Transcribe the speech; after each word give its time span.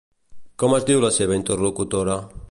Com 0.63 0.73
es 0.77 0.87
diu 0.87 1.03
la 1.03 1.11
seva 1.17 1.37
interlocutora? 1.41 2.17